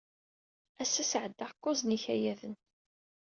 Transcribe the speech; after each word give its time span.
Ass-a, 0.81 1.03
sɛeddaɣ 1.11 1.51
kuẓ 1.63 1.79
n 1.83 1.93
yikayaden. 1.93 2.55